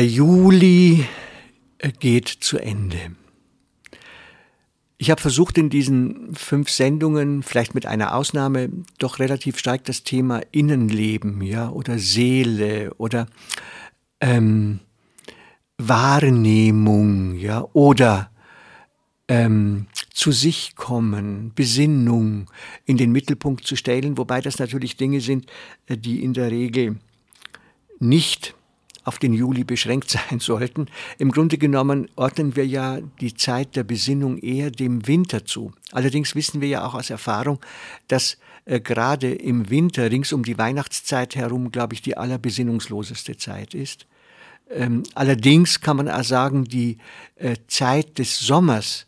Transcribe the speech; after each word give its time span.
Der 0.00 0.08
Juli 0.08 1.04
äh, 1.76 1.92
geht 1.92 2.26
zu 2.26 2.56
Ende. 2.56 3.14
Ich 4.96 5.10
habe 5.10 5.20
versucht, 5.20 5.58
in 5.58 5.68
diesen 5.68 6.34
fünf 6.34 6.70
Sendungen, 6.70 7.42
vielleicht 7.42 7.74
mit 7.74 7.84
einer 7.84 8.14
Ausnahme, 8.14 8.70
doch 8.96 9.18
relativ 9.18 9.58
stark 9.58 9.84
das 9.84 10.02
Thema 10.02 10.40
Innenleben, 10.52 11.42
ja, 11.42 11.68
oder 11.68 11.98
Seele 11.98 12.94
oder 12.94 13.26
ähm, 14.22 14.80
Wahrnehmung, 15.76 17.34
ja, 17.34 17.68
oder 17.74 18.30
ähm, 19.28 19.86
zu 20.14 20.32
sich 20.32 20.76
kommen, 20.76 21.52
Besinnung 21.54 22.50
in 22.86 22.96
den 22.96 23.12
Mittelpunkt 23.12 23.66
zu 23.66 23.76
stellen, 23.76 24.16
wobei 24.16 24.40
das 24.40 24.58
natürlich 24.58 24.96
Dinge 24.96 25.20
sind, 25.20 25.44
äh, 25.88 25.98
die 25.98 26.24
in 26.24 26.32
der 26.32 26.50
Regel 26.50 26.96
nicht 27.98 28.54
auf 29.04 29.18
den 29.18 29.32
Juli 29.32 29.64
beschränkt 29.64 30.10
sein 30.28 30.40
sollten. 30.40 30.86
Im 31.18 31.30
Grunde 31.30 31.58
genommen 31.58 32.08
ordnen 32.16 32.56
wir 32.56 32.66
ja 32.66 32.98
die 33.20 33.34
Zeit 33.34 33.76
der 33.76 33.84
Besinnung 33.84 34.38
eher 34.38 34.70
dem 34.70 35.06
Winter 35.06 35.44
zu. 35.44 35.72
Allerdings 35.92 36.34
wissen 36.34 36.60
wir 36.60 36.68
ja 36.68 36.86
auch 36.86 36.94
aus 36.94 37.10
Erfahrung, 37.10 37.60
dass 38.08 38.38
äh, 38.64 38.80
gerade 38.80 39.32
im 39.32 39.70
Winter 39.70 40.10
rings 40.10 40.32
um 40.32 40.44
die 40.44 40.58
Weihnachtszeit 40.58 41.36
herum, 41.36 41.72
glaube 41.72 41.94
ich, 41.94 42.02
die 42.02 42.16
allerbesinnungsloseste 42.16 43.36
Zeit 43.36 43.74
ist. 43.74 44.06
Ähm, 44.70 45.02
allerdings 45.14 45.80
kann 45.80 45.96
man 45.96 46.08
auch 46.08 46.22
sagen, 46.22 46.64
die 46.64 46.98
äh, 47.36 47.56
Zeit 47.66 48.18
des 48.18 48.38
Sommers 48.38 49.06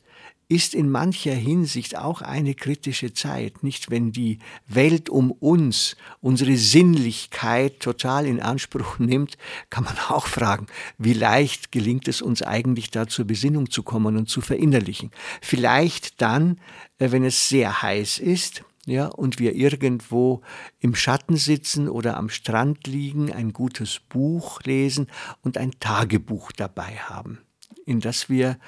ist 0.52 0.74
in 0.74 0.90
mancher 0.90 1.32
Hinsicht 1.32 1.96
auch 1.96 2.20
eine 2.20 2.54
kritische 2.54 3.14
Zeit, 3.14 3.62
nicht 3.62 3.90
wenn 3.90 4.12
die 4.12 4.38
Welt 4.66 5.08
um 5.08 5.32
uns 5.32 5.96
unsere 6.20 6.58
Sinnlichkeit 6.58 7.80
total 7.80 8.26
in 8.26 8.38
Anspruch 8.38 8.98
nimmt, 8.98 9.38
kann 9.70 9.84
man 9.84 9.96
auch 10.10 10.26
fragen, 10.26 10.66
wie 10.98 11.14
leicht 11.14 11.72
gelingt 11.72 12.06
es 12.06 12.20
uns 12.20 12.42
eigentlich 12.42 12.90
da 12.90 13.08
zur 13.08 13.24
Besinnung 13.24 13.70
zu 13.70 13.82
kommen 13.82 14.18
und 14.18 14.28
zu 14.28 14.42
verinnerlichen. 14.42 15.10
Vielleicht 15.40 16.20
dann, 16.20 16.60
äh, 16.98 17.12
wenn 17.12 17.24
es 17.24 17.48
sehr 17.48 17.80
heiß 17.80 18.18
ist, 18.18 18.62
ja, 18.84 19.06
und 19.06 19.38
wir 19.38 19.54
irgendwo 19.54 20.42
im 20.80 20.94
Schatten 20.94 21.36
sitzen 21.36 21.88
oder 21.88 22.18
am 22.18 22.28
Strand 22.28 22.86
liegen, 22.86 23.32
ein 23.32 23.54
gutes 23.54 24.00
Buch 24.00 24.60
lesen 24.64 25.06
und 25.40 25.56
ein 25.56 25.70
Tagebuch 25.80 26.52
dabei 26.52 26.96
haben, 26.96 27.38
in 27.86 28.00
das 28.00 28.28
wir 28.28 28.58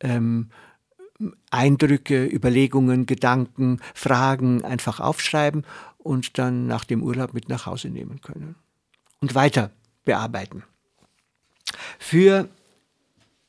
ähm, 0.00 0.50
Eindrücke, 1.50 2.26
Überlegungen, 2.26 3.06
Gedanken, 3.06 3.80
Fragen 3.94 4.64
einfach 4.64 5.00
aufschreiben 5.00 5.64
und 5.98 6.38
dann 6.38 6.66
nach 6.66 6.84
dem 6.84 7.02
Urlaub 7.02 7.34
mit 7.34 7.48
nach 7.48 7.66
Hause 7.66 7.88
nehmen 7.88 8.20
können 8.20 8.56
und 9.20 9.34
weiter 9.34 9.70
bearbeiten. 10.04 10.62
Für 11.98 12.48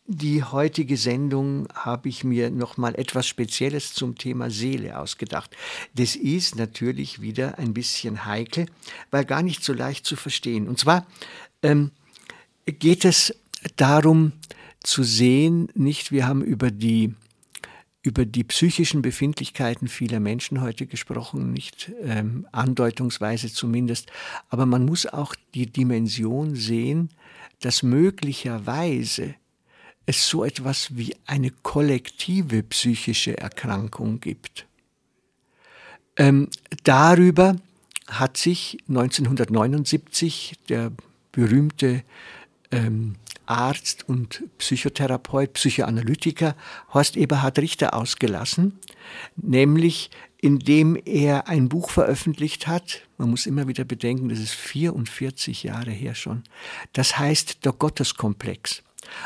die 0.09 0.41
heutige 0.41 0.95
Sendung 0.95 1.67
habe 1.73 2.07
ich 2.07 2.23
mir 2.23 2.50
noch 2.50 2.78
mal 2.78 2.95
etwas 2.95 3.28
Spezielles 3.28 3.94
zum 3.94 4.16
Thema 4.16 4.49
Seele 4.49 4.97
ausgedacht. 4.97 5.55
Das 5.95 6.16
ist 6.16 6.55
natürlich 6.55 7.22
wieder 7.22 7.59
ein 7.59 7.73
bisschen 7.73 8.25
heikel, 8.25 8.67
weil 9.11 9.25
gar 9.25 9.44
nicht 9.44 9.66
so 9.66 9.73
leicht 9.73 10.05
zu 10.05 10.16
verstehen. 10.16 10.69
Und 10.69 10.79
zwar 10.79 11.05
ähm, 11.61 11.91
geht 12.66 13.03
es 13.03 13.35
darum 13.75 14.31
zu 14.79 15.03
sehen, 15.03 15.67
nicht 15.73 16.13
wir 16.13 16.25
haben 16.25 16.41
über 16.41 16.72
die 16.72 17.13
über 18.07 18.25
die 18.25 18.45
psychischen 18.45 19.01
Befindlichkeiten 19.01 19.90
vieler 19.90 20.22
Menschen 20.22 20.62
heute 20.62 20.85
gesprochen, 20.85 21.51
nicht 21.51 21.91
ähm, 22.01 22.47
andeutungsweise 22.53 23.51
zumindest, 23.51 24.09
aber 24.47 24.66
man 24.66 24.85
muss 24.85 25.06
auch 25.06 25.35
die 25.53 25.66
Dimension 25.66 26.56
sehen, 26.56 27.09
dass 27.59 27.84
möglicherweise 27.84 29.35
es 30.06 30.25
so 30.25 30.46
etwas 30.46 30.96
wie 30.96 31.17
eine 31.25 31.51
kollektive 31.51 32.63
psychische 32.63 33.38
Erkrankung 33.38 34.22
gibt. 34.22 34.66
Ähm, 36.16 36.47
darüber 36.85 37.57
hat 38.07 38.38
sich 38.38 38.78
1979 38.88 40.53
der 40.69 40.94
berühmte 41.34 42.03
ähm, 42.72 43.16
Arzt 43.47 44.08
und 44.08 44.44
Psychotherapeut, 44.58 45.53
Psychoanalytiker 45.53 46.56
Horst 46.94 47.18
Eberhard 47.18 47.59
Richter 47.59 47.94
ausgelassen, 47.94 48.80
nämlich 49.35 50.12
indem 50.40 50.97
er 51.06 51.47
ein 51.47 51.68
Buch 51.69 51.90
veröffentlicht 51.90 52.68
hat, 52.68 53.02
man 53.18 53.30
muss 53.30 53.47
immer 53.47 53.68
wieder 53.68 53.84
bedenken, 53.84 54.30
das 54.30 54.40
ist 54.40 54.53
44 54.53 55.63
Jahre 55.63 55.91
her 55.91 56.13
schon, 56.13 56.44
das 56.94 57.18
heißt 57.18 57.66
Der 57.66 57.72
Gotteskomplex. 57.72 58.84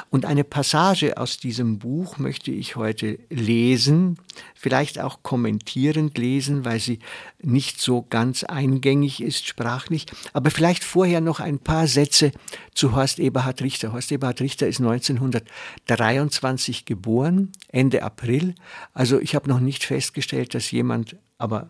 Und 0.10 0.26
eine 0.26 0.44
Passage 0.44 1.16
aus 1.18 1.38
diesem 1.38 1.80
Buch 1.80 2.18
möchte 2.18 2.52
ich 2.52 2.76
heute 2.76 3.20
lesen, 3.30 4.18
vielleicht 4.56 5.00
auch 5.00 5.24
kommentierend 5.24 6.18
lesen, 6.18 6.66
weil 6.66 6.80
sie 6.80 7.00
nicht 7.42 7.80
so 7.82 8.06
ganz 8.10 8.44
eingängig 8.44 9.22
ist 9.22 9.48
sprachlich, 9.48 10.06
aber 10.34 10.52
vielleicht 10.52 10.84
vorher 10.84 11.22
noch 11.22 11.40
ein 11.40 11.60
paar 11.60 11.88
Sätze 11.88 12.32
zu 12.74 12.96
Horst 12.96 13.20
Eberhard 13.20 13.62
Richter. 13.62 13.94
Horst 13.94 14.12
Eberhard 14.12 14.42
Richter 14.42 14.68
ist 14.68 14.80
1923 14.80 16.86
geboren, 16.86 17.52
Ende 17.70 18.02
April. 18.04 18.56
Also 18.94 19.20
ich 19.20 19.36
habe 19.36 19.50
noch 19.50 19.60
nicht 19.60 19.84
festgestellt, 19.84 20.56
dass 20.56 20.72
jemand, 20.72 21.18
aber 21.38 21.70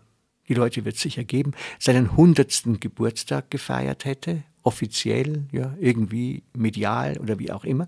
die 0.52 0.54
Leute 0.54 0.84
wird 0.84 0.98
sicher 0.98 1.24
geben, 1.24 1.54
seinen 1.80 2.18
hundertsten 2.18 2.80
Geburtstag 2.80 3.50
gefeiert 3.50 4.04
hätte, 4.04 4.44
offiziell, 4.64 5.46
ja, 5.52 5.74
irgendwie 5.80 6.44
medial 6.54 7.18
oder 7.20 7.40
wie 7.40 7.52
auch 7.52 7.64
immer. 7.64 7.88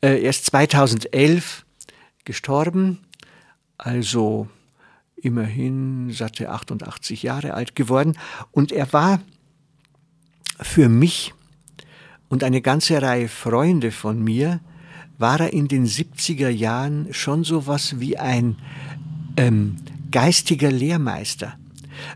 Äh, 0.00 0.22
er 0.22 0.30
ist 0.30 0.46
2011 0.46 1.64
gestorben, 2.24 2.98
also 3.78 4.48
immerhin 5.16 6.10
satte 6.12 6.50
88 6.50 7.22
Jahre 7.22 7.54
alt 7.54 7.74
geworden. 7.74 8.18
Und 8.52 8.72
er 8.72 8.92
war 8.92 9.20
für 10.60 10.88
mich 10.88 11.34
und 12.28 12.42
eine 12.44 12.60
ganze 12.60 13.00
Reihe 13.00 13.28
Freunde 13.28 13.92
von 13.92 14.22
mir, 14.22 14.60
war 15.18 15.40
er 15.40 15.52
in 15.52 15.68
den 15.68 15.86
70er 15.86 16.48
Jahren 16.48 17.12
schon 17.12 17.44
so 17.44 17.66
was 17.66 18.00
wie 18.00 18.18
ein 18.18 18.56
ähm, 19.36 19.76
geistiger 20.10 20.70
Lehrmeister. 20.70 21.58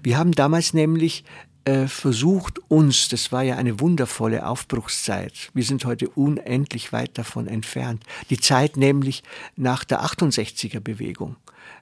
Wir 0.03 0.19
haben 0.19 0.33
damals 0.33 0.75
nämlich 0.75 1.25
äh, 1.71 1.87
versucht 1.87 2.59
uns, 2.69 3.09
das 3.09 3.31
war 3.31 3.43
ja 3.43 3.57
eine 3.57 3.79
wundervolle 3.79 4.45
Aufbruchszeit, 4.45 5.51
wir 5.55 5.63
sind 5.63 5.85
heute 5.85 6.09
unendlich 6.09 6.93
weit 6.93 7.17
davon 7.17 7.47
entfernt, 7.47 8.03
die 8.29 8.39
Zeit 8.39 8.77
nämlich 8.77 9.23
nach 9.55 9.85
der 9.85 10.03
68er 10.03 10.81
Bewegung. 10.81 11.37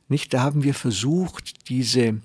Nicht, 0.08 0.34
da 0.34 0.42
haben 0.42 0.62
wir 0.62 0.74
versucht, 0.74 1.68
diese 1.70 2.20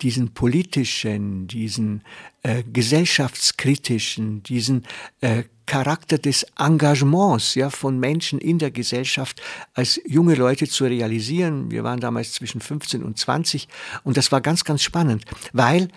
diesen 0.00 0.32
politischen, 0.34 1.46
diesen 1.46 2.02
äh, 2.42 2.64
gesellschaftskritischen, 2.64 4.42
diesen 4.42 4.84
äh, 5.20 5.44
Charakter 5.66 6.18
des 6.18 6.46
Engagements 6.58 7.54
ja, 7.54 7.70
von 7.70 7.98
Menschen 8.00 8.38
in 8.40 8.58
der 8.58 8.70
Gesellschaft 8.70 9.40
als 9.72 10.00
junge 10.06 10.34
Leute 10.34 10.68
zu 10.68 10.84
realisieren. 10.84 11.70
Wir 11.70 11.84
waren 11.84 12.00
damals 12.00 12.32
zwischen 12.32 12.60
15 12.60 13.02
und 13.02 13.18
20 13.18 13.68
und 14.02 14.16
das 14.16 14.32
war 14.32 14.40
ganz, 14.40 14.64
ganz 14.64 14.82
spannend, 14.82 15.24
weil 15.52 15.88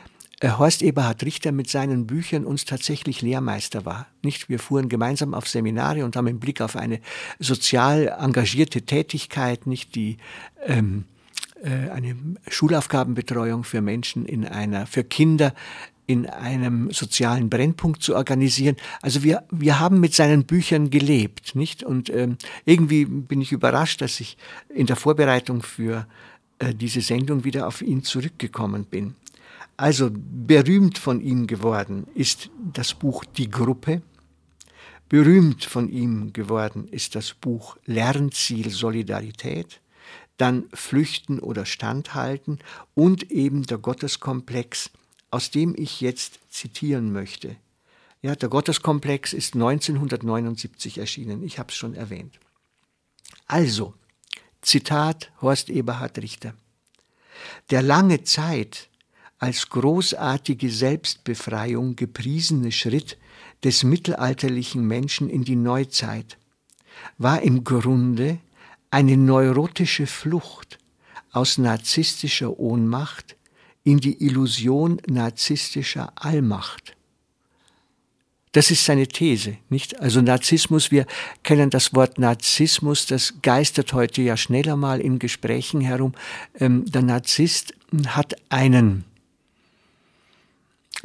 Horst 0.43 0.83
Eberhard 0.83 1.23
Richter 1.23 1.51
mit 1.51 1.69
seinen 1.69 2.05
Büchern 2.05 2.45
uns 2.45 2.65
tatsächlich 2.65 3.21
Lehrmeister 3.21 3.85
war. 3.85 4.07
Nicht? 4.21 4.49
Wir 4.49 4.59
fuhren 4.59 4.87
gemeinsam 4.87 5.33
auf 5.33 5.47
Seminare 5.47 6.05
und 6.05 6.15
haben 6.15 6.27
im 6.27 6.39
Blick 6.39 6.61
auf 6.61 6.75
eine 6.75 6.99
sozial 7.39 8.15
engagierte 8.19 8.83
Tätigkeit, 8.83 9.65
nicht 9.65 9.95
die 9.95 10.17
ähm, 10.65 11.05
äh, 11.63 11.89
eine 11.89 12.15
Schulaufgabenbetreuung 12.47 13.63
für 13.63 13.81
Menschen 13.81 14.25
in 14.25 14.45
einer, 14.45 14.85
für 14.85 15.03
Kinder 15.03 15.55
in 16.05 16.25
einem 16.25 16.91
sozialen 16.91 17.49
Brennpunkt 17.49 18.01
zu 18.01 18.15
organisieren. 18.15 18.77
Also 19.01 19.23
wir, 19.23 19.43
wir 19.51 19.79
haben 19.79 19.99
mit 19.99 20.13
seinen 20.13 20.45
Büchern 20.45 20.89
gelebt, 20.89 21.55
nicht? 21.55 21.83
Und 21.83 22.09
ähm, 22.09 22.37
irgendwie 22.63 23.05
bin 23.05 23.41
ich 23.41 23.51
überrascht, 23.51 24.01
dass 24.01 24.19
ich 24.19 24.37
in 24.69 24.85
der 24.85 24.95
Vorbereitung 24.95 25.63
für 25.63 26.07
äh, 26.59 26.73
diese 26.73 27.01
Sendung 27.01 27.43
wieder 27.43 27.67
auf 27.67 27.81
ihn 27.81 28.03
zurückgekommen 28.03 28.85
bin. 28.85 29.15
Also 29.77 30.09
berühmt 30.11 30.97
von 30.97 31.21
ihm 31.21 31.45
geworden 31.45 32.07
ist 32.15 32.49
das 32.73 32.95
Buch 32.95 33.23
Die 33.23 33.49
Gruppe. 33.49 34.01
Berühmt 35.07 35.63
von 35.63 35.87
ihm 35.87 36.33
geworden 36.33 36.87
ist 36.87 37.13
das 37.13 37.35
Buch 37.35 37.77
Lernziel 37.85 38.71
Solidarität, 38.71 39.79
dann 40.37 40.65
Flüchten 40.73 41.39
oder 41.39 41.65
Standhalten 41.65 42.59
und 42.95 43.31
eben 43.31 43.63
der 43.63 43.77
Gotteskomplex, 43.77 44.89
aus 45.29 45.51
dem 45.51 45.75
ich 45.77 46.01
jetzt 46.01 46.39
zitieren 46.49 47.13
möchte. 47.13 47.55
Ja, 48.23 48.35
der 48.35 48.49
Gotteskomplex 48.49 49.31
ist 49.31 49.53
1979 49.53 50.97
erschienen, 50.97 51.43
ich 51.43 51.59
habe 51.59 51.69
es 51.69 51.75
schon 51.75 51.93
erwähnt. 51.93 52.39
Also, 53.45 53.93
Zitat 54.61 55.31
Horst 55.39 55.69
Eberhard 55.69 56.17
Richter. 56.17 56.55
Der 57.69 57.83
lange 57.83 58.23
Zeit 58.23 58.89
als 59.39 59.69
großartige 59.69 60.69
Selbstbefreiung 60.69 61.95
gepriesene 61.95 62.71
Schritt 62.71 63.17
des 63.63 63.83
mittelalterlichen 63.83 64.85
Menschen 64.85 65.29
in 65.29 65.43
die 65.43 65.55
Neuzeit 65.55 66.37
war 67.17 67.41
im 67.41 67.63
Grunde 67.63 68.39
eine 68.89 69.17
neurotische 69.17 70.07
Flucht 70.07 70.79
aus 71.31 71.57
narzisstischer 71.57 72.59
Ohnmacht 72.59 73.35
in 73.83 73.99
die 73.99 74.23
Illusion 74.23 74.99
narzisstischer 75.07 76.11
Allmacht. 76.15 76.95
Das 78.53 78.71
ist 78.71 78.85
seine 78.85 79.07
These, 79.07 79.57
nicht? 79.69 79.99
Also 79.99 80.21
Narzissmus, 80.21 80.89
wir 80.89 81.05
kennen 81.43 81.69
das 81.69 81.93
Wort 81.93 82.17
Narzissmus, 82.17 83.05
das 83.05 83.35
geistert 83.43 83.93
heute 83.93 84.21
ja 84.23 84.35
schneller 84.35 84.75
mal 84.75 84.99
in 84.99 85.19
Gesprächen 85.19 85.81
herum. 85.81 86.13
Ähm, 86.59 86.85
der 86.85 87.03
Narzisst 87.03 87.75
hat 88.07 88.35
einen 88.49 89.05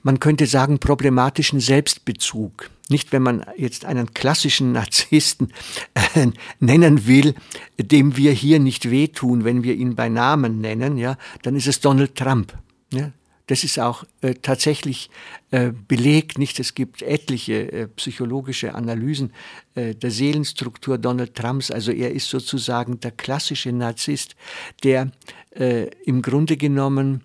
man 0.03 0.21
könnte 0.21 0.47
sagen, 0.47 0.79
problematischen 0.79 1.61
Selbstbezug. 1.61 2.71
Nicht, 2.89 3.13
wenn 3.13 3.23
man 3.23 3.45
jetzt 3.57 3.85
einen 3.85 4.13
klassischen 4.15 4.73
Narzissten 4.73 5.53
äh, 5.95 6.29
nennen 6.61 7.07
will, 7.07 7.35
dem 7.79 8.17
wir 8.17 8.33
hier 8.33 8.59
nicht 8.59 8.91
wehtun, 8.91 9.45
wenn 9.45 9.63
wir 9.63 9.75
ihn 9.75 9.95
bei 9.95 10.09
Namen 10.09 10.61
nennen, 10.61 10.99
ja, 10.99 11.17
dann 11.43 11.57
ist 11.57 11.67
es 11.67 11.81
Donald 11.81 12.17
Trump. 12.17 12.57
Ja. 12.93 13.13
Das 13.47 13.65
ist 13.65 13.79
auch 13.79 14.05
äh, 14.21 14.35
tatsächlich 14.35 15.11
äh, 15.51 15.73
belegt, 15.73 16.39
nicht? 16.39 16.61
Es 16.61 16.75
gibt 16.75 17.03
etliche 17.03 17.73
äh, 17.73 17.89
psychologische 17.89 18.75
Analysen 18.75 19.33
äh, 19.75 19.95
der 19.95 20.11
Seelenstruktur 20.11 20.97
Donald 20.97 21.35
Trumps. 21.35 21.71
Also 21.71 21.93
er 21.93 22.13
ist 22.13 22.31
sozusagen 22.31 23.01
der 23.01 23.11
klassische 23.11 23.73
Narzisst, 23.73 24.37
der 24.85 25.11
äh, 25.51 25.89
im 26.05 26.23
Grunde 26.23 26.57
genommen 26.57 27.23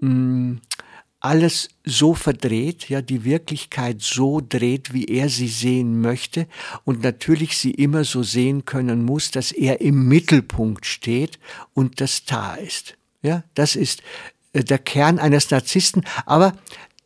mh, 0.00 0.10
mm, 0.10 0.60
alles 1.22 1.68
so 1.84 2.14
verdreht, 2.14 2.88
ja, 2.88 3.00
die 3.00 3.24
Wirklichkeit 3.24 4.02
so 4.02 4.40
dreht, 4.46 4.92
wie 4.92 5.04
er 5.04 5.28
sie 5.28 5.46
sehen 5.46 6.00
möchte 6.00 6.48
und 6.84 7.04
natürlich 7.04 7.56
sie 7.56 7.70
immer 7.70 8.02
so 8.02 8.24
sehen 8.24 8.64
können 8.64 9.04
muss, 9.04 9.30
dass 9.30 9.52
er 9.52 9.80
im 9.80 10.08
Mittelpunkt 10.08 10.84
steht 10.84 11.38
und 11.74 12.00
das 12.00 12.24
Tar 12.24 12.58
ist. 12.58 12.96
Ja, 13.22 13.44
das 13.54 13.76
ist 13.76 14.02
äh, 14.52 14.64
der 14.64 14.78
Kern 14.78 15.20
eines 15.20 15.48
Narzissten, 15.50 16.04
aber 16.26 16.54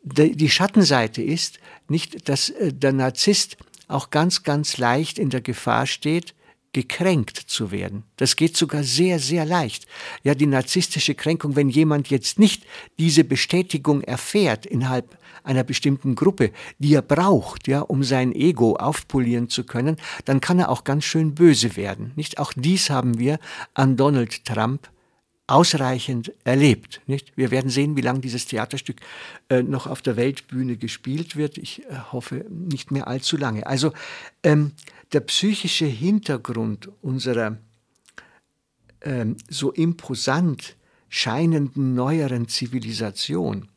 die 0.01 0.49
Schattenseite 0.49 1.21
ist 1.21 1.59
nicht, 1.87 2.27
dass 2.27 2.49
äh, 2.49 2.73
der 2.73 2.93
Narzisst 2.93 3.57
auch 3.87 4.09
ganz, 4.09 4.41
ganz 4.41 4.79
leicht 4.79 5.19
in 5.19 5.29
der 5.29 5.41
Gefahr 5.41 5.85
steht, 5.85 6.33
gekränkt 6.77 7.37
zu 7.37 7.71
werden. 7.71 8.03
Das 8.17 8.35
geht 8.35 8.55
sogar 8.55 8.83
sehr, 8.83 9.17
sehr 9.17 9.45
leicht. 9.45 9.87
Ja, 10.21 10.35
die 10.35 10.45
narzisstische 10.45 11.15
Kränkung, 11.15 11.55
wenn 11.55 11.69
jemand 11.69 12.11
jetzt 12.11 12.37
nicht 12.37 12.67
diese 12.99 13.23
Bestätigung 13.23 14.01
erfährt 14.03 14.67
innerhalb 14.67 15.17
einer 15.43 15.63
bestimmten 15.63 16.13
Gruppe, 16.13 16.51
die 16.77 16.93
er 16.93 17.01
braucht, 17.01 17.67
ja, 17.67 17.81
um 17.81 18.03
sein 18.03 18.31
Ego 18.31 18.75
aufpolieren 18.75 19.49
zu 19.49 19.63
können, 19.63 19.97
dann 20.25 20.39
kann 20.39 20.59
er 20.59 20.69
auch 20.69 20.83
ganz 20.83 21.03
schön 21.05 21.33
böse 21.33 21.75
werden. 21.77 22.11
Nicht? 22.15 22.37
Auch 22.37 22.53
dies 22.55 22.91
haben 22.91 23.17
wir 23.17 23.39
an 23.73 23.97
Donald 23.97 24.45
Trump 24.45 24.87
ausreichend 25.47 26.33
erlebt. 26.43 27.01
Nicht? 27.07 27.31
Wir 27.35 27.51
werden 27.51 27.71
sehen, 27.71 27.95
wie 27.95 28.01
lange 28.01 28.19
dieses 28.19 28.45
Theaterstück 28.45 28.97
äh, 29.49 29.63
noch 29.63 29.87
auf 29.87 30.01
der 30.01 30.17
Weltbühne 30.17 30.75
gespielt 30.75 31.37
wird. 31.37 31.57
Ich 31.57 31.85
äh, 31.85 31.95
hoffe 32.11 32.45
nicht 32.49 32.91
mehr 32.91 33.07
allzu 33.07 33.37
lange. 33.37 33.65
Also 33.65 33.93
ähm, 34.43 34.73
der 35.13 35.21
psychische 35.21 35.85
Hintergrund 35.85 36.89
unserer 37.01 37.57
ähm, 39.01 39.37
so 39.49 39.71
imposant 39.71 40.75
scheinenden 41.09 41.93
neueren 41.95 42.49
Zivilisation, 42.49 43.69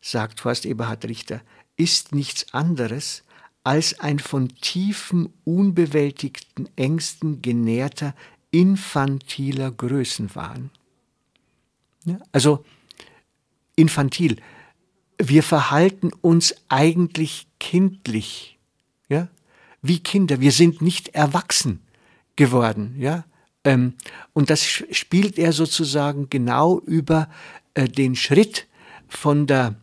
sagt 0.00 0.40
Forst 0.40 0.66
Eberhard 0.66 1.04
Richter, 1.04 1.40
ist 1.76 2.12
nichts 2.12 2.52
anderes 2.52 3.22
als 3.64 4.00
ein 4.00 4.18
von 4.18 4.48
tiefen, 4.56 5.32
unbewältigten 5.44 6.68
Ängsten 6.74 7.42
genährter, 7.42 8.14
infantiler 8.50 9.70
Größenwahn. 9.70 10.70
Ja, 12.04 12.18
also 12.32 12.64
infantil. 13.76 14.36
Wir 15.18 15.42
verhalten 15.42 16.10
uns 16.20 16.54
eigentlich 16.68 17.46
kindlich. 17.58 18.58
Ja? 19.08 19.28
wie 19.82 19.98
Kinder. 19.98 20.40
Wir 20.40 20.52
sind 20.52 20.80
nicht 20.80 21.08
erwachsen 21.08 21.80
geworden, 22.36 22.94
ja. 22.98 23.24
Ähm, 23.64 23.94
und 24.32 24.50
das 24.50 24.64
spielt 24.64 25.38
er 25.38 25.52
sozusagen 25.52 26.30
genau 26.30 26.80
über 26.80 27.28
äh, 27.74 27.88
den 27.88 28.16
Schritt 28.16 28.66
von 29.08 29.46
der 29.46 29.76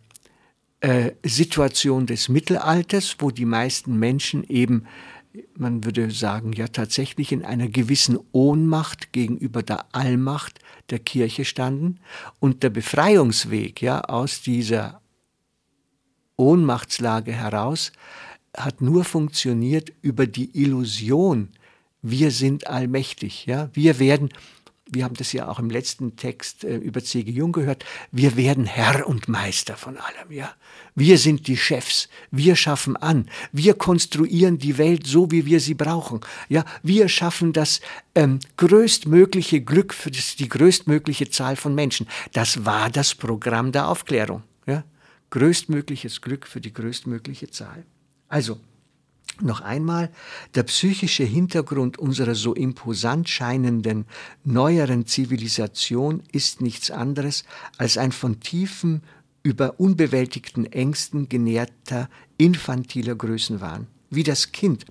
äh, 0.81 1.11
Situation 1.23 2.05
des 2.05 2.27
Mittelalters, 2.27 3.17
wo 3.19 3.31
die 3.31 3.45
meisten 3.45 3.97
Menschen 3.97 4.43
eben, 4.45 4.85
man 5.55 5.83
würde 5.83 6.09
sagen, 6.11 6.53
ja 6.53 6.67
tatsächlich 6.67 7.31
in 7.31 7.45
einer 7.45 7.67
gewissen 7.67 8.19
Ohnmacht 8.31 9.11
gegenüber 9.11 9.63
der 9.63 9.85
Allmacht 9.93 10.59
der 10.89 10.99
Kirche 10.99 11.45
standen 11.45 11.99
und 12.39 12.63
der 12.63 12.69
Befreiungsweg 12.69 13.81
ja 13.81 14.01
aus 14.01 14.41
dieser 14.41 15.01
Ohnmachtslage 16.35 17.31
heraus 17.31 17.91
hat 18.55 18.81
nur 18.81 19.03
funktioniert 19.03 19.91
über 20.01 20.25
die 20.25 20.49
Illusion, 20.59 21.49
wir 22.01 22.31
sind 22.31 22.67
allmächtig. 22.67 23.45
Ja? 23.45 23.69
Wir 23.73 23.99
werden, 23.99 24.29
wir 24.91 25.03
haben 25.03 25.15
das 25.15 25.33
ja 25.33 25.47
auch 25.47 25.59
im 25.59 25.69
letzten 25.69 26.15
Text 26.15 26.63
äh, 26.63 26.77
über 26.77 27.03
C.G. 27.03 27.31
Jung 27.31 27.51
gehört, 27.51 27.85
wir 28.11 28.35
werden 28.35 28.65
Herr 28.65 29.07
und 29.07 29.27
Meister 29.27 29.77
von 29.77 29.97
allem. 29.97 30.31
Ja? 30.31 30.53
Wir 30.95 31.17
sind 31.17 31.47
die 31.47 31.57
Chefs, 31.57 32.09
wir 32.31 32.55
schaffen 32.55 32.97
an, 32.97 33.29
wir 33.51 33.75
konstruieren 33.75 34.57
die 34.57 34.77
Welt 34.77 35.05
so, 35.05 35.31
wie 35.31 35.45
wir 35.45 35.59
sie 35.59 35.75
brauchen. 35.75 36.21
Ja? 36.47 36.65
Wir 36.83 37.07
schaffen 37.07 37.53
das 37.53 37.81
ähm, 38.15 38.39
größtmögliche 38.57 39.61
Glück 39.61 39.93
für 39.93 40.11
das, 40.11 40.35
die 40.35 40.49
größtmögliche 40.49 41.29
Zahl 41.29 41.55
von 41.55 41.75
Menschen. 41.75 42.07
Das 42.33 42.65
war 42.65 42.89
das 42.89 43.15
Programm 43.15 43.71
der 43.71 43.87
Aufklärung. 43.87 44.43
Ja? 44.65 44.83
Größtmögliches 45.29 46.21
Glück 46.21 46.47
für 46.47 46.61
die 46.61 46.73
größtmögliche 46.73 47.51
Zahl. 47.51 47.85
Also, 48.27 48.59
noch 49.41 49.61
einmal, 49.61 50.09
der 50.55 50.63
psychische 50.63 51.23
Hintergrund 51.23 51.97
unserer 51.97 52.35
so 52.35 52.53
imposant 52.53 53.29
scheinenden 53.29 54.05
neueren 54.43 55.05
Zivilisation 55.05 56.23
ist 56.31 56.61
nichts 56.61 56.91
anderes 56.91 57.43
als 57.77 57.97
ein 57.97 58.11
von 58.11 58.39
tiefen, 58.39 59.01
über 59.43 59.79
unbewältigten 59.79 60.71
Ängsten 60.71 61.29
genährter, 61.29 62.09
infantiler 62.37 63.15
Größenwahn, 63.15 63.87
wie 64.09 64.23
das 64.23 64.51
Kind, 64.51 64.85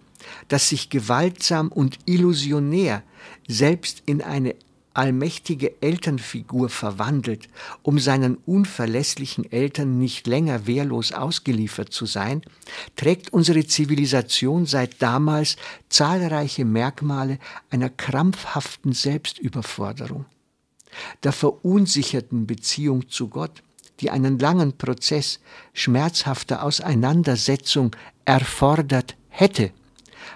das 0.48 0.68
sich 0.68 0.90
gewaltsam 0.90 1.68
und 1.68 1.98
illusionär 2.06 3.02
selbst 3.46 4.02
in 4.06 4.22
eine 4.22 4.54
allmächtige 4.94 5.80
Elternfigur 5.80 6.68
verwandelt, 6.68 7.48
um 7.82 7.98
seinen 7.98 8.36
unverlässlichen 8.46 9.50
Eltern 9.50 9.98
nicht 9.98 10.26
länger 10.26 10.66
wehrlos 10.66 11.12
ausgeliefert 11.12 11.92
zu 11.92 12.06
sein, 12.06 12.42
trägt 12.96 13.32
unsere 13.32 13.66
Zivilisation 13.66 14.66
seit 14.66 15.00
damals 15.00 15.56
zahlreiche 15.88 16.64
Merkmale 16.64 17.38
einer 17.70 17.90
krampfhaften 17.90 18.92
Selbstüberforderung, 18.92 20.24
der 21.22 21.32
verunsicherten 21.32 22.46
Beziehung 22.46 23.08
zu 23.08 23.28
Gott, 23.28 23.62
die 24.00 24.10
einen 24.10 24.38
langen 24.38 24.76
Prozess 24.76 25.40
schmerzhafter 25.72 26.62
Auseinandersetzung 26.62 27.94
erfordert 28.24 29.16
hätte, 29.28 29.72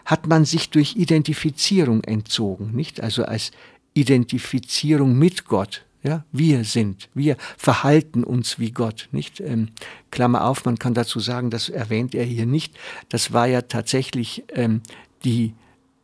hat 0.04 0.26
man 0.26 0.44
sich 0.44 0.71
durch 0.71 0.97
Identifizierung 0.97 2.02
entzogen, 2.04 2.73
nicht? 2.73 3.00
Also 3.00 3.25
als 3.25 3.52
Identifizierung 3.95 5.19
mit 5.19 5.45
Gott. 5.45 5.85
Ja, 6.05 6.25
wir 6.33 6.65
sind, 6.65 7.09
wir 7.15 7.37
verhalten 7.57 8.25
uns 8.25 8.59
wie 8.59 8.73
Gott, 8.73 9.09
nicht? 9.13 9.41
Ähm, 9.41 9.69
Klammer 10.11 10.47
auf, 10.49 10.65
man 10.65 10.77
kann 10.77 10.95
dazu 10.95 11.21
sagen, 11.21 11.49
das 11.51 11.69
erwähnt 11.69 12.17
er 12.17 12.25
hier 12.25 12.45
nicht. 12.45 12.75
Das 13.09 13.33
war 13.33 13.47
ja 13.47 13.63
tatsächlich 13.63 14.43
ähm, 14.53 14.81
die 15.25 15.55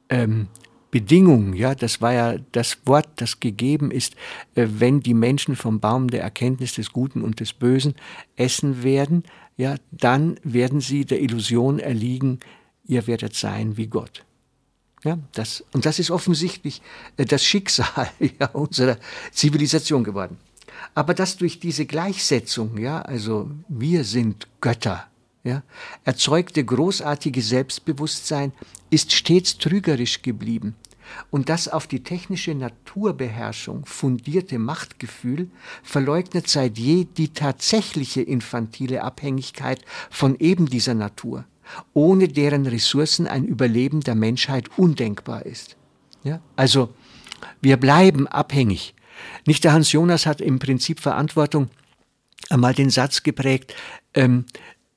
ähm, 0.08 0.46
Bedingung, 0.90 1.52
ja, 1.52 1.74
das 1.74 2.00
war 2.00 2.12
ja 2.12 2.36
das 2.52 2.78
Wort, 2.86 3.08
das 3.16 3.40
gegeben 3.40 3.90
ist, 3.90 4.14
äh, 4.54 4.66
wenn 4.70 5.00
die 5.00 5.14
Menschen 5.14 5.56
vom 5.56 5.80
Baum 5.80 6.08
der 6.08 6.22
Erkenntnis 6.22 6.74
des 6.74 6.92
Guten 6.92 7.22
und 7.22 7.40
des 7.40 7.52
Bösen 7.52 7.94
essen 8.36 8.84
werden, 8.84 9.24
ja, 9.56 9.74
dann 9.90 10.38
werden 10.44 10.80
sie 10.80 11.04
der 11.04 11.20
Illusion 11.20 11.78
erliegen, 11.78 12.38
ihr 12.86 13.06
werdet 13.06 13.34
sein 13.34 13.76
wie 13.76 13.88
Gott. 13.88 14.24
Ja, 15.04 15.18
das, 15.32 15.64
und 15.72 15.86
das 15.86 15.98
ist 15.98 16.10
offensichtlich 16.10 16.82
äh, 17.16 17.24
das 17.24 17.44
Schicksal 17.44 18.10
ja, 18.40 18.48
unserer 18.48 18.96
Zivilisation 19.32 20.04
geworden. 20.04 20.38
Aber 20.94 21.14
das 21.14 21.36
durch 21.36 21.60
diese 21.60 21.86
Gleichsetzung, 21.86 22.78
ja, 22.78 23.02
also 23.02 23.50
wir 23.68 24.04
sind 24.04 24.48
Götter, 24.60 25.06
ja, 25.44 25.62
erzeugte 26.04 26.64
großartige 26.64 27.42
Selbstbewusstsein 27.42 28.52
ist 28.90 29.12
stets 29.12 29.58
trügerisch 29.58 30.22
geblieben. 30.22 30.74
Und 31.30 31.48
das 31.48 31.68
auf 31.68 31.86
die 31.86 32.02
technische 32.02 32.54
Naturbeherrschung 32.54 33.86
fundierte 33.86 34.58
Machtgefühl 34.58 35.50
verleugnet 35.82 36.48
seit 36.48 36.78
je 36.78 37.04
die 37.04 37.32
tatsächliche 37.32 38.20
infantile 38.20 39.02
Abhängigkeit 39.02 39.80
von 40.10 40.38
eben 40.38 40.66
dieser 40.66 40.94
Natur, 40.94 41.44
ohne 41.92 42.28
deren 42.28 42.66
Ressourcen 42.66 43.26
ein 43.26 43.44
Überleben 43.44 44.00
der 44.00 44.14
Menschheit 44.14 44.68
undenkbar 44.76 45.46
ist. 45.46 45.76
Ja? 46.24 46.40
Also 46.56 46.94
wir 47.60 47.76
bleiben 47.76 48.26
abhängig. 48.26 48.94
Nicht 49.46 49.64
der 49.64 49.72
Hans 49.72 49.92
Jonas 49.92 50.26
hat 50.26 50.40
im 50.40 50.58
Prinzip 50.58 51.00
Verantwortung 51.00 51.68
einmal 52.50 52.74
den 52.74 52.90
Satz 52.90 53.22
geprägt, 53.22 53.74
ähm, 54.14 54.46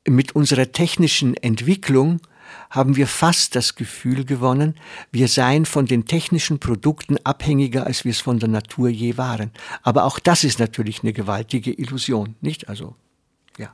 mit 0.08 0.36
unserer 0.36 0.72
technischen 0.72 1.36
Entwicklung 1.36 2.22
haben 2.70 2.96
wir 2.96 3.08
fast 3.08 3.56
das 3.56 3.76
Gefühl 3.76 4.26
gewonnen, 4.26 4.76
wir 5.12 5.28
seien 5.28 5.66
von 5.66 5.86
den 5.86 6.06
technischen 6.06 6.60
Produkten 6.60 7.18
abhängiger, 7.24 7.86
als 7.86 8.04
wir 8.04 8.12
es 8.12 8.20
von 8.20 8.40
der 8.40 8.50
Natur 8.50 8.90
je 8.90 9.18
waren. 9.18 9.52
Aber 9.84 10.06
auch 10.06 10.20
das 10.20 10.44
ist 10.44 10.60
natürlich 10.60 11.04
eine 11.04 11.14
gewaltige 11.14 11.72
Illusion, 11.72 12.36
nicht? 12.42 12.70
Also, 12.70 12.96
ja. 13.58 13.74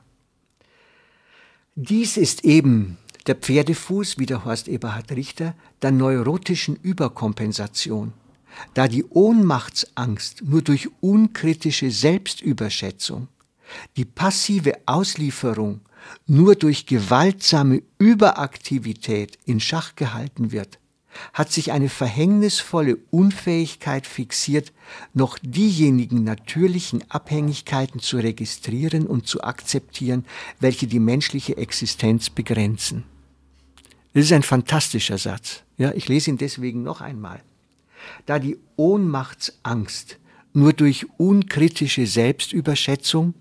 Dies 1.80 2.16
ist 2.16 2.44
eben 2.44 2.98
der 3.28 3.36
Pferdefuß, 3.36 4.18
wie 4.18 4.26
der 4.26 4.44
Horst 4.44 4.66
Eberhard 4.66 5.12
Richter, 5.12 5.54
der 5.80 5.92
neurotischen 5.92 6.74
Überkompensation, 6.74 8.12
da 8.74 8.88
die 8.88 9.04
Ohnmachtsangst 9.04 10.42
nur 10.42 10.62
durch 10.62 10.88
unkritische 11.00 11.92
Selbstüberschätzung, 11.92 13.28
die 13.96 14.04
passive 14.04 14.72
Auslieferung 14.86 15.82
nur 16.26 16.56
durch 16.56 16.84
gewaltsame 16.84 17.84
Überaktivität 17.98 19.38
in 19.44 19.60
Schach 19.60 19.94
gehalten 19.94 20.50
wird, 20.50 20.80
hat 21.32 21.50
sich 21.50 21.72
eine 21.72 21.88
verhängnisvolle 21.88 22.98
Unfähigkeit 23.10 24.06
fixiert, 24.06 24.72
noch 25.14 25.38
diejenigen 25.42 26.24
natürlichen 26.24 27.10
Abhängigkeiten 27.10 28.00
zu 28.00 28.18
registrieren 28.18 29.06
und 29.06 29.26
zu 29.26 29.42
akzeptieren, 29.42 30.24
welche 30.60 30.86
die 30.86 31.00
menschliche 31.00 31.56
Existenz 31.56 32.30
begrenzen. 32.30 33.04
Das 34.14 34.24
ist 34.24 34.32
ein 34.32 34.42
fantastischer 34.42 35.18
Satz. 35.18 35.62
Ja, 35.76 35.92
ich 35.92 36.08
lese 36.08 36.30
ihn 36.30 36.38
deswegen 36.38 36.82
noch 36.82 37.00
einmal. 37.00 37.42
Da 38.26 38.38
die 38.38 38.58
Ohnmachtsangst 38.76 40.18
nur 40.54 40.72
durch 40.72 41.06
unkritische 41.18 42.06
Selbstüberschätzung, 42.06 43.34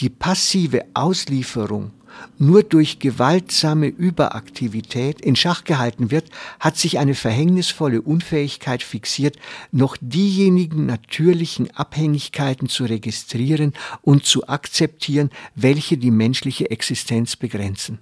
die 0.00 0.08
passive 0.08 0.84
Auslieferung 0.94 1.92
nur 2.38 2.62
durch 2.62 2.98
gewaltsame 2.98 3.86
Überaktivität 3.86 5.20
in 5.20 5.36
Schach 5.36 5.64
gehalten 5.64 6.10
wird, 6.10 6.30
hat 6.60 6.76
sich 6.76 6.98
eine 6.98 7.14
verhängnisvolle 7.14 8.02
Unfähigkeit 8.02 8.82
fixiert, 8.82 9.36
noch 9.72 9.96
diejenigen 10.00 10.86
natürlichen 10.86 11.74
Abhängigkeiten 11.74 12.68
zu 12.68 12.84
registrieren 12.84 13.72
und 14.02 14.24
zu 14.24 14.48
akzeptieren, 14.48 15.30
welche 15.54 15.96
die 15.96 16.10
menschliche 16.10 16.70
Existenz 16.70 17.36
begrenzen. 17.36 17.98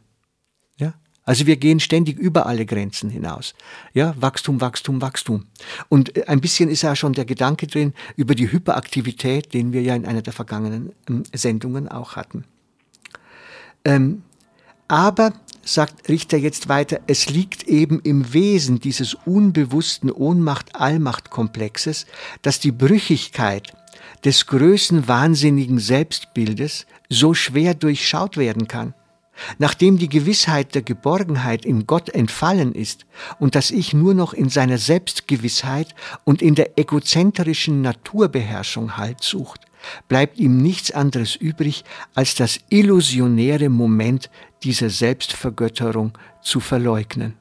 Ja? 0.78 0.94
Also 1.24 1.46
wir 1.46 1.56
gehen 1.56 1.80
ständig 1.80 2.18
über 2.18 2.46
alle 2.46 2.66
Grenzen 2.66 3.08
hinaus. 3.08 3.54
Ja, 3.94 4.14
Wachstum, 4.18 4.60
Wachstum, 4.60 5.00
Wachstum. 5.00 5.46
Und 5.88 6.28
ein 6.28 6.40
bisschen 6.40 6.68
ist 6.68 6.82
ja 6.82 6.94
schon 6.94 7.14
der 7.14 7.24
Gedanke 7.24 7.66
drin 7.66 7.94
über 8.16 8.34
die 8.34 8.52
Hyperaktivität, 8.52 9.54
den 9.54 9.72
wir 9.72 9.82
ja 9.82 9.94
in 9.94 10.04
einer 10.04 10.22
der 10.22 10.34
vergangenen 10.34 10.92
ähm, 11.08 11.22
Sendungen 11.32 11.88
auch 11.88 12.16
hatten. 12.16 12.44
Ähm, 13.84 14.22
aber, 14.88 15.32
sagt 15.62 16.08
Richter 16.08 16.36
jetzt 16.36 16.68
weiter, 16.68 17.00
es 17.06 17.30
liegt 17.30 17.64
eben 17.64 18.00
im 18.00 18.32
Wesen 18.32 18.80
dieses 18.80 19.14
unbewussten 19.14 20.10
Ohnmacht-Allmacht-Komplexes, 20.10 22.06
dass 22.42 22.60
die 22.60 22.72
Brüchigkeit 22.72 23.72
des 24.24 24.46
größenwahnsinnigen 24.46 25.78
Selbstbildes 25.78 26.86
so 27.08 27.34
schwer 27.34 27.74
durchschaut 27.74 28.36
werden 28.36 28.68
kann. 28.68 28.94
Nachdem 29.58 29.98
die 29.98 30.08
Gewissheit 30.08 30.74
der 30.76 30.82
Geborgenheit 30.82 31.64
in 31.64 31.86
Gott 31.86 32.08
entfallen 32.08 32.72
ist 32.72 33.04
und 33.40 33.56
das 33.56 33.72
Ich 33.72 33.92
nur 33.92 34.14
noch 34.14 34.32
in 34.32 34.48
seiner 34.48 34.78
Selbstgewissheit 34.78 35.94
und 36.22 36.40
in 36.40 36.54
der 36.54 36.78
egozentrischen 36.78 37.82
Naturbeherrschung 37.82 38.96
Halt 38.96 39.22
sucht, 39.22 39.62
bleibt 40.08 40.38
ihm 40.38 40.58
nichts 40.58 40.90
anderes 40.90 41.36
übrig, 41.36 41.84
als 42.14 42.34
das 42.34 42.60
illusionäre 42.68 43.68
Moment 43.68 44.30
dieser 44.62 44.90
Selbstvergötterung 44.90 46.16
zu 46.42 46.60
verleugnen. 46.60 47.34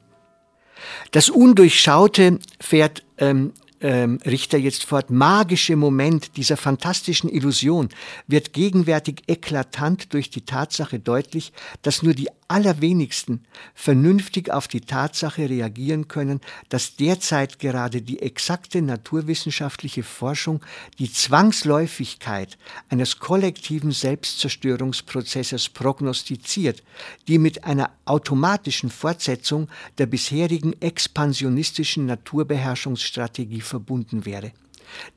Das 1.12 1.30
Undurchschaute 1.30 2.38
fährt 2.60 3.02
ähm, 3.18 3.52
ähm, 3.80 4.18
Richter 4.24 4.58
jetzt 4.58 4.84
fort, 4.84 5.10
magische 5.10 5.76
Moment 5.76 6.36
dieser 6.36 6.56
fantastischen 6.56 7.28
Illusion 7.28 7.90
wird 8.26 8.52
gegenwärtig 8.52 9.22
eklatant 9.26 10.14
durch 10.14 10.30
die 10.30 10.44
Tatsache 10.44 10.98
deutlich, 10.98 11.52
dass 11.82 12.02
nur 12.02 12.14
die 12.14 12.28
allerwenigsten 12.48 13.44
vernünftig 13.74 14.50
auf 14.50 14.68
die 14.68 14.80
Tatsache 14.80 15.48
reagieren 15.48 16.08
können, 16.08 16.40
dass 16.68 16.96
derzeit 16.96 17.58
gerade 17.58 18.02
die 18.02 18.20
exakte 18.20 18.82
naturwissenschaftliche 18.82 20.02
Forschung 20.02 20.60
die 20.98 21.12
Zwangsläufigkeit 21.12 22.58
eines 22.88 23.18
kollektiven 23.18 23.92
Selbstzerstörungsprozesses 23.92 25.68
prognostiziert, 25.68 26.82
die 27.28 27.38
mit 27.38 27.64
einer 27.64 27.90
automatischen 28.04 28.90
Fortsetzung 28.90 29.68
der 29.98 30.06
bisherigen 30.06 30.74
expansionistischen 30.80 32.06
Naturbeherrschungsstrategie 32.06 33.60
verbunden 33.60 34.24
wäre. 34.24 34.52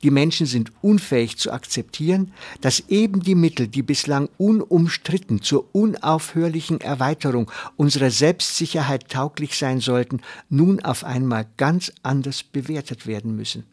Die 0.02 0.10
Menschen 0.10 0.46
sind 0.46 0.72
unfähig 0.82 1.38
zu 1.38 1.52
akzeptieren, 1.52 2.32
dass 2.60 2.84
eben 2.88 3.22
die 3.22 3.34
Mittel, 3.34 3.68
die 3.68 3.82
bislang 3.82 4.28
unumstritten 4.38 5.42
zur 5.42 5.74
unaufhörlichen 5.74 6.80
Erweiterung 6.80 7.50
unserer 7.76 8.10
Selbstsicherheit 8.10 9.08
tauglich 9.08 9.56
sein 9.56 9.80
sollten, 9.80 10.20
nun 10.48 10.80
auf 10.80 11.04
einmal 11.04 11.46
ganz 11.56 11.92
anders 12.02 12.42
bewertet 12.42 13.06
werden 13.06 13.36
müssen. 13.36 13.64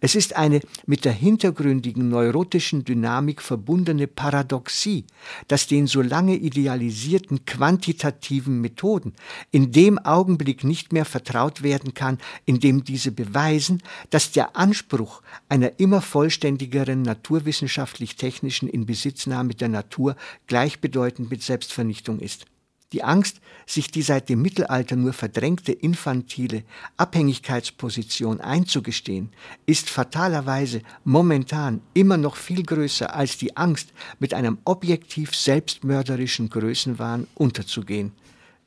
Es 0.00 0.14
ist 0.14 0.36
eine 0.36 0.60
mit 0.86 1.04
der 1.04 1.12
hintergründigen 1.12 2.08
neurotischen 2.08 2.84
Dynamik 2.84 3.42
verbundene 3.42 4.06
Paradoxie, 4.06 5.04
dass 5.48 5.66
den 5.66 5.86
so 5.86 6.02
lange 6.02 6.36
idealisierten 6.36 7.44
quantitativen 7.44 8.60
Methoden 8.60 9.14
in 9.50 9.72
dem 9.72 9.98
Augenblick 9.98 10.64
nicht 10.64 10.92
mehr 10.92 11.04
vertraut 11.04 11.62
werden 11.62 11.94
kann, 11.94 12.18
in 12.44 12.60
dem 12.60 12.84
diese 12.84 13.12
beweisen, 13.12 13.82
dass 14.10 14.32
der 14.32 14.56
Anspruch 14.56 15.22
einer 15.48 15.78
immer 15.78 16.00
vollständigeren 16.00 17.02
naturwissenschaftlich-technischen 17.02 18.68
Inbesitznahme 18.68 19.54
der 19.54 19.68
Natur 19.68 20.16
gleichbedeutend 20.46 21.30
mit 21.30 21.42
Selbstvernichtung 21.42 22.20
ist. 22.20 22.46
Die 22.92 23.02
Angst, 23.02 23.40
sich 23.66 23.90
die 23.90 24.02
seit 24.02 24.28
dem 24.28 24.42
Mittelalter 24.42 24.94
nur 24.94 25.12
verdrängte 25.12 25.72
infantile 25.72 26.62
Abhängigkeitsposition 26.96 28.40
einzugestehen, 28.40 29.32
ist 29.66 29.90
fatalerweise 29.90 30.82
momentan 31.02 31.80
immer 31.94 32.16
noch 32.16 32.36
viel 32.36 32.62
größer 32.62 33.14
als 33.14 33.36
die 33.36 33.56
Angst, 33.56 33.92
mit 34.20 34.32
einem 34.32 34.58
objektiv 34.64 35.34
selbstmörderischen 35.34 36.50
Größenwahn 36.50 37.26
unterzugehen. 37.34 38.12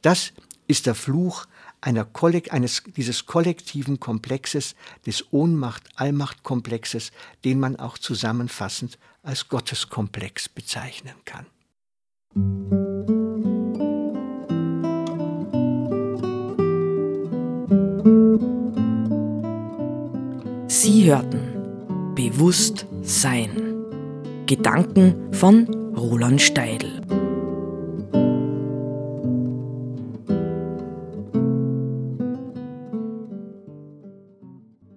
Das 0.02 0.34
ist 0.68 0.86
der 0.86 0.96
Fluch 0.96 1.46
Kollek 2.14 2.54
eines, 2.54 2.84
dieses 2.98 3.26
kollektiven 3.26 4.00
Komplexes, 4.00 4.76
des 5.06 5.32
Ohnmacht-Allmacht-Komplexes, 5.32 7.12
den 7.46 7.60
man 7.60 7.78
auch 7.78 7.98
zusammenfassend 7.98 8.98
als 9.24 9.48
Gotteskomplex 9.48 10.50
bezeichnen 10.50 11.16
kann. 11.24 11.46
Sie 20.98 21.12
hörten 21.12 22.16
Bewusst 22.16 22.88
Sein. 23.04 23.52
Gedanken 24.48 25.32
von 25.32 25.68
Roland 25.96 26.42
Steidl. 26.42 27.02